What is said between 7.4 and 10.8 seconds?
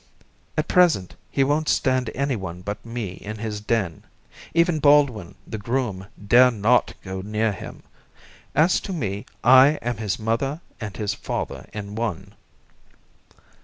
him. As to me, I am his mother